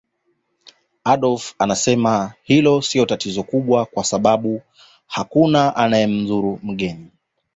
[1.03, 4.61] Adolf anasema hilo sio tatizo kubwa kwa sababu
[5.07, 7.11] hakuna anayemdhuru mgeni